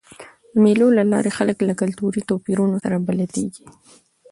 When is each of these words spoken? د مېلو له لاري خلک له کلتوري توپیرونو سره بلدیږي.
د 0.51 0.53
مېلو 0.63 0.87
له 0.97 1.03
لاري 1.11 1.31
خلک 1.37 1.57
له 1.69 1.73
کلتوري 1.81 2.21
توپیرونو 2.29 2.75
سره 2.83 3.03
بلدیږي. 3.07 3.65